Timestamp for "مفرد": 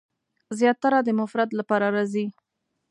1.19-1.49